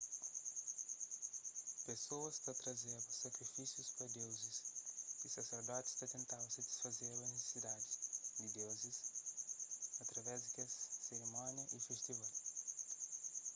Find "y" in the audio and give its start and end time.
5.25-5.27, 11.75-11.77